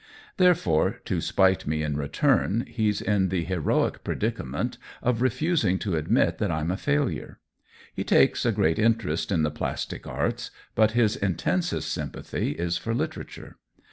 [0.37, 5.95] Therefore, to spite me in return, he's in the heroic predicament of re fusing to
[5.95, 7.37] admit that I'm a failure.
[7.93, 12.95] He takes a great interest in the plastic arts, but his intensest sympathy is for
[12.95, 13.57] literature.